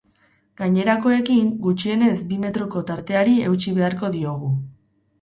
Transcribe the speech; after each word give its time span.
Gainerakoekin, 0.61 1.51
gutxienez 1.67 2.15
bi 2.33 2.41
metroko 2.49 2.85
tarteari 2.91 3.39
eutsi 3.53 3.79
beharko 3.81 4.15
diogu. 4.21 4.55